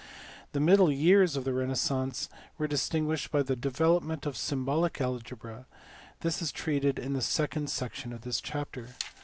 [0.53, 5.67] The middle years of the renaissance were distinguished by the development of symbolic algebra:
[6.21, 8.95] this is treated in the second section of this chapter.